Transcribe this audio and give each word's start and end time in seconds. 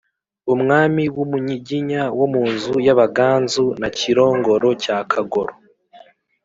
Umwami 0.53 1.03
w’umunyiginya 1.15 2.03
wo 2.17 2.25
mu 2.33 2.43
nzu 2.53 2.73
y’Abaganzu 2.85 3.65
na 3.81 3.89
Kirongoro 3.97 4.69
cya 4.83 4.97
Kagoro 5.11 5.53